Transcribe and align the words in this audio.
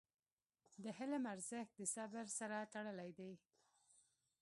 د 0.83 0.85
حلم 0.97 1.23
ارزښت 1.33 1.73
د 1.77 1.81
صبر 1.95 2.25
سره 2.39 2.57
تړلی 2.73 3.09
دی. 3.19 3.33